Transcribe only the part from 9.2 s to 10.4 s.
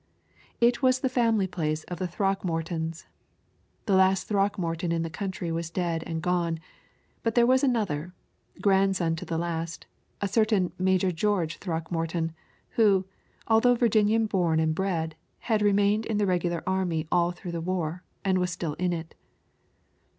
the last a